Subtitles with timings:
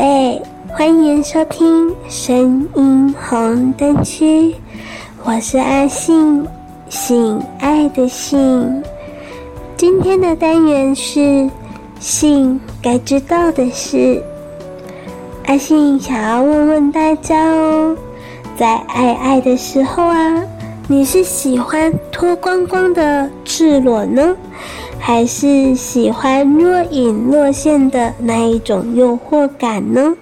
[0.00, 4.54] 宝贝，欢迎收听声音红灯区，
[5.24, 6.42] 我是阿信，
[6.88, 8.82] 性爱的信。
[9.76, 11.50] 今天的单元是
[11.98, 14.22] 性该知道的事。
[15.44, 17.94] 阿信想要问问大家哦，
[18.56, 20.42] 在爱爱的时候啊，
[20.88, 24.34] 你是喜欢脱光光的赤裸呢？
[25.02, 30.14] 还是喜欢若隐若现的那一种诱惑感呢？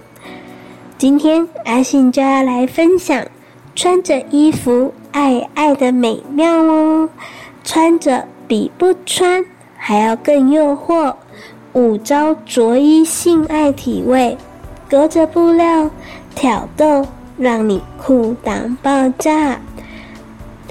[0.97, 3.27] 今天阿信就要来分享
[3.75, 7.09] 穿着衣服爱爱的美妙哦，
[7.63, 11.13] 穿着比不穿还要更诱惑，
[11.73, 14.37] 五招着衣性爱体位，
[14.89, 15.91] 隔着布料
[16.33, 17.05] 挑逗，
[17.37, 19.59] 让你裤裆爆炸，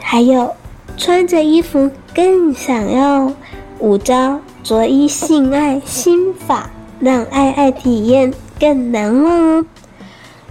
[0.01, 0.53] 还有
[0.97, 3.33] 穿着衣服更想要。
[3.79, 9.65] 五招着衣性爱心法，让爱爱体验更难忘哦。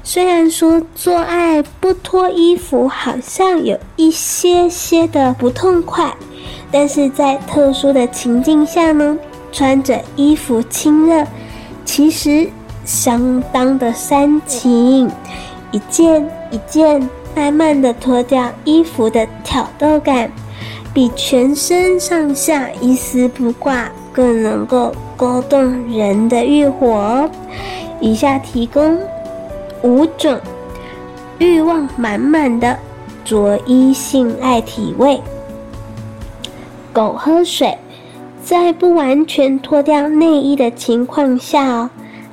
[0.03, 6.15] 虽然说做爱不脱衣服好像有一些些的不痛快，
[6.71, 9.17] 但是在特殊的情境下呢，
[9.51, 11.25] 穿着衣服亲热，
[11.83, 12.49] 其实
[12.85, 15.11] 相当的煽情。
[15.71, 20.31] 一件一件慢慢的脱掉衣服的挑逗感。
[20.97, 27.29] 比全身上下一丝不挂更能够勾动人的欲火哦。
[28.01, 28.97] 以下提供
[29.83, 30.39] 五种
[31.37, 32.75] 欲望满满的
[33.23, 35.21] 着衣性爱体位：
[36.91, 37.77] 狗喝水，
[38.43, 41.89] 在不完全脱掉内衣的情况下，哦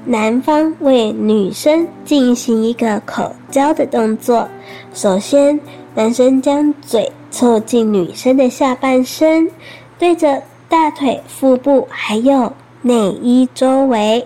[0.07, 4.49] 男方为女生进行一个口交的动作。
[4.95, 5.61] 首先，
[5.95, 7.13] 男生将嘴。
[7.35, 9.51] 凑近女生的下半身，
[9.99, 14.25] 对着大腿、腹部还有内衣周围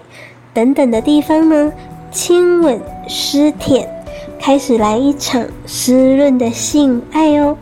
[0.52, 1.72] 等等的地方呢，
[2.12, 3.88] 亲吻、湿舔，
[4.38, 7.56] 开始来一场湿润的性爱哦。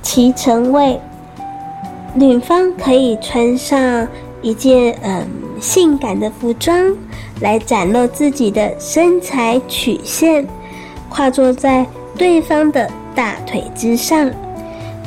[0.00, 1.00] 其成为
[2.14, 4.06] 女方可以穿上
[4.42, 5.26] 一件嗯
[5.60, 6.96] 性感的服装，
[7.40, 10.46] 来展露自己的身材曲线，
[11.08, 11.84] 跨坐在
[12.16, 14.30] 对方的大腿之上。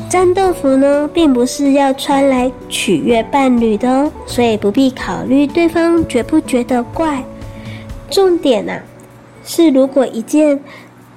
[0.09, 7.23] 战斗服呢，并不是要穿来取悦伴侣的哦，所以不必考虑对方觉不觉得怪。
[8.09, 8.81] 重点啊，
[9.43, 10.59] 是如果一件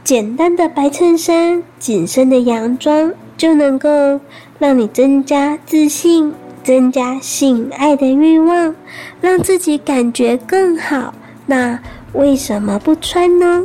[0.02, 4.20] 简单的白衬衫、紧身的洋装就能够
[4.58, 6.32] 让你增加自信、
[6.64, 8.74] 增加性爱的欲望，
[9.20, 11.14] 让自己感觉更好，
[11.46, 11.78] 那
[12.14, 13.64] 为什么不穿呢？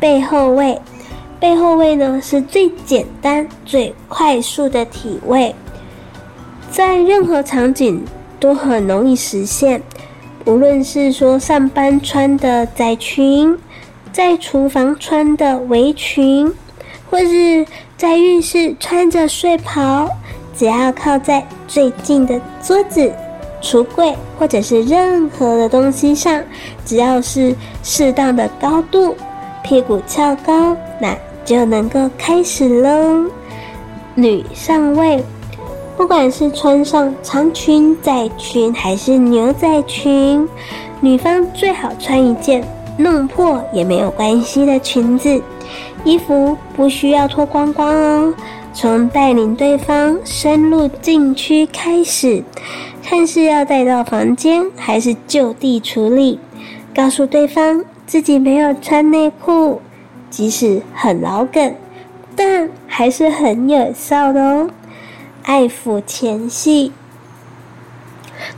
[0.00, 0.80] 背后位。
[1.42, 5.52] 背后位呢，是最简单、最快速的体位，
[6.70, 8.04] 在任何场景
[8.38, 9.82] 都很容易实现。
[10.44, 13.58] 无论是说上班穿的窄裙，
[14.12, 16.48] 在厨房穿的围裙，
[17.10, 17.66] 或是
[17.96, 20.08] 在浴室穿着睡袍，
[20.56, 23.12] 只要靠在最近的桌子、
[23.60, 26.40] 橱柜，或者是任何的东西上，
[26.84, 27.52] 只要是
[27.82, 29.16] 适当的高度，
[29.64, 31.12] 屁股翘高，那。
[31.52, 33.26] 就能够开始喽。
[34.14, 35.22] 女上位，
[35.98, 40.48] 不管是穿上长裙、窄裙还是牛仔裙，
[41.02, 42.64] 女方最好穿一件
[42.96, 45.42] 弄破也没有关系的裙子。
[46.04, 48.34] 衣服不需要脱光光哦，
[48.72, 52.42] 从带领对方深入禁区开始，
[53.04, 56.40] 看是要带到房间还是就地处理，
[56.94, 59.82] 告诉对方自己没有穿内裤。
[60.32, 61.74] 即使很老梗，
[62.34, 64.70] 但还是很有效的哦。
[65.42, 66.90] 爱抚前戏，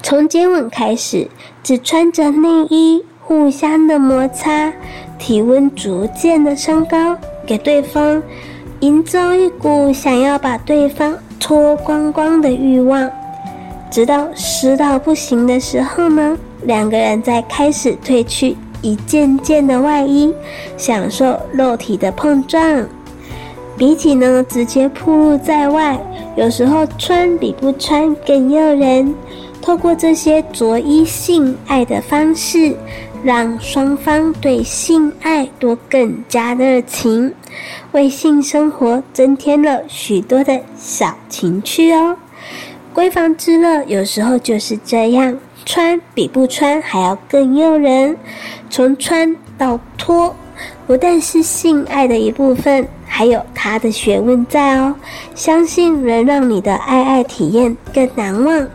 [0.01, 1.29] 从接吻开始，
[1.65, 4.73] 只穿着内衣，互相的摩擦，
[5.19, 8.23] 体温逐渐的升高，给对方
[8.79, 13.11] 营造一股想要把对方脱光光的欲望。
[13.91, 18.57] 直到湿到不行的时候呢，两个人再开始褪去。
[18.85, 20.33] 一件件的外衣，
[20.77, 22.87] 享受肉体的碰撞。
[23.77, 25.99] 比起呢，直接暴露在外，
[26.37, 29.15] 有时候穿比不穿更诱人。
[29.63, 32.77] 透过这些着衣性爱的方式，
[33.23, 37.33] 让双方对性爱都更加热情，
[37.93, 42.17] 为性生活增添了许多的小情趣哦。
[42.95, 45.37] 闺房之乐有时候就是这样。
[45.65, 48.17] 穿比不穿还要更诱人，
[48.69, 50.35] 从穿到脱，
[50.87, 54.95] 不但是性爱的一部分，还有它的学问在哦。
[55.35, 58.69] 相信能让你的爱爱体验更难忘。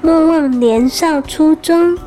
[0.00, 1.98] 莫忘年少初衷。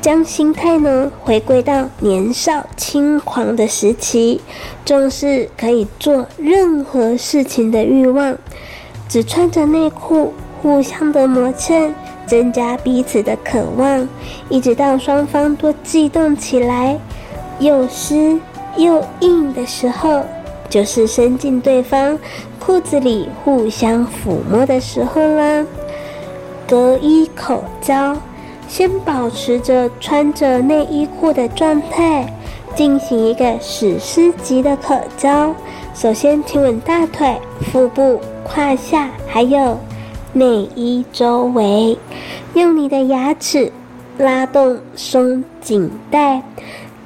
[0.00, 4.40] 将心态呢回归到年少轻狂的时期，
[4.84, 8.38] 重视可以做任何事情的欲望，
[9.08, 10.32] 只穿着内裤，
[10.62, 11.94] 互相的磨蹭，
[12.26, 14.08] 增加彼此的渴望，
[14.48, 16.98] 一直到双方都悸动起来，
[17.58, 18.38] 又湿
[18.76, 20.22] 又硬的时候，
[20.68, 22.18] 就是伸进对方
[22.58, 25.64] 裤子里互相抚摸的时候啦。
[26.66, 28.14] 隔衣口交，
[28.68, 32.30] 先保持着穿着内衣裤的状态，
[32.74, 35.54] 进行一个史诗级的口交。
[35.94, 37.36] 首先亲吻大腿、
[37.72, 39.78] 腹部、胯下，还有
[40.32, 41.98] 内衣周围，
[42.54, 43.72] 用你的牙齿
[44.18, 46.42] 拉动松紧带，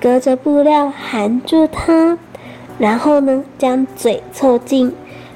[0.01, 2.19] 隔着布料含住它，
[2.79, 4.93] 然后呢，将嘴凑近，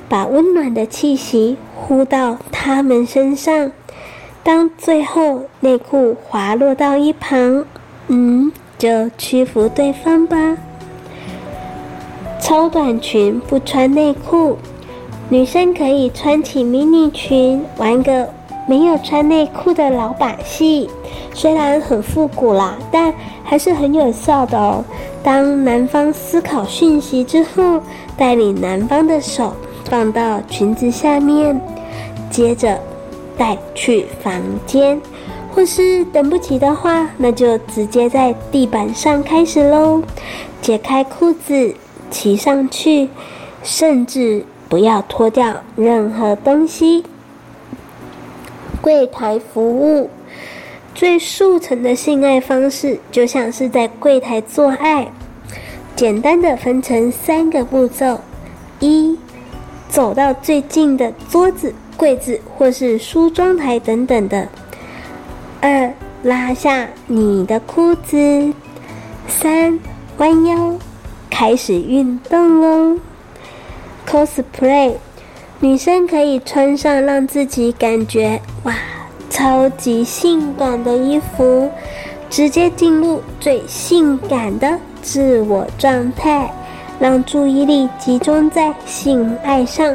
[0.09, 3.71] 把温暖的气息呼到他们身上。
[4.43, 7.65] 当最后内裤滑落到一旁，
[8.09, 10.57] 嗯，就屈服对方吧。
[12.41, 14.57] 超短裙不穿内裤，
[15.29, 18.29] 女生可以穿起迷你裙，玩个
[18.69, 20.89] 没有穿内裤的老把戏。
[21.35, 23.13] 虽然很复古啦，但
[23.43, 24.85] 还是很有效的哦。
[25.23, 27.81] 当男方思考讯息之后，
[28.17, 29.53] 带领男方的手
[29.85, 31.61] 放到裙子下面，
[32.31, 32.79] 接着。
[33.39, 34.99] 带去房间，
[35.55, 40.03] 或是等不及的话，那就直接在地板上开始喽。
[40.63, 41.75] 解开裤子，
[42.11, 43.11] 骑上去，
[43.63, 47.05] 甚至不要脱掉任何东西。
[48.81, 50.11] 柜台服务，
[50.95, 55.09] 最速成的性爱方式，就像是在柜台做爱。
[55.95, 58.21] 简单的分成三个步骤：
[58.81, 59.19] 一，
[59.89, 61.75] 走到最近的桌子。
[61.97, 64.47] 柜子或是梳妆台等等的。
[65.63, 65.91] 二，
[66.23, 68.53] 拉下你的裤子。
[69.27, 69.81] 三，
[70.19, 70.75] 弯腰，
[71.31, 73.01] 开始运动喽。
[74.07, 74.93] cosplay，
[75.61, 78.75] 女生可以穿上让自己感觉哇，
[79.29, 81.71] 超级性感的衣服，
[82.31, 86.51] 直接进入最性感的自我状态，
[86.99, 89.95] 让注意力集中在性爱上。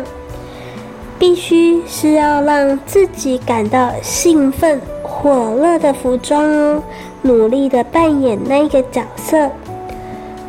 [1.17, 6.83] 必须是要让自己感到兴奋、火热的服装哦，
[7.21, 9.51] 努力的扮演那个角色，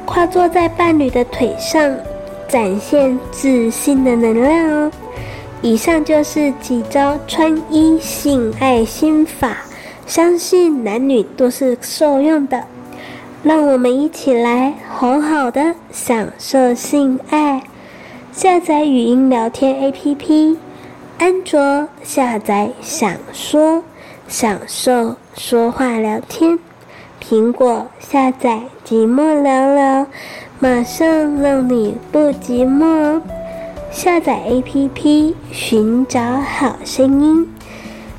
[0.06, 1.94] 跨坐在伴侣的腿上，
[2.52, 4.92] 展现自信的能量哦。
[5.62, 9.56] 以上就是几招穿衣性爱心法，
[10.06, 12.62] 相信男女都是受用的。
[13.42, 17.62] 让我们一起来好好的享受性爱。
[18.32, 20.58] 下载语音聊天 APP，
[21.16, 23.82] 安卓下载享说
[24.28, 26.58] 享受说话聊天，
[27.32, 30.06] 苹果下载寂寞聊聊，
[30.58, 31.08] 马上
[31.40, 33.18] 让你不寂寞。
[33.90, 37.48] 下载 APP 寻找好声音，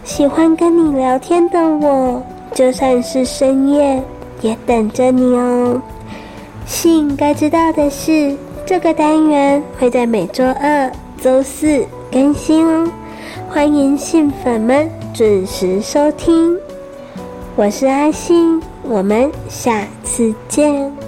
[0.03, 2.23] 喜欢跟你聊天的我，
[2.55, 4.01] 就算是深夜
[4.41, 5.79] 也等着你哦。
[6.65, 8.35] 信该知道的事。
[8.65, 10.91] 这个单元会在每周二、
[11.21, 12.91] 周四更新哦，
[13.47, 16.57] 欢迎信粉们准时收听。
[17.55, 21.02] 我是阿信，我们下次见。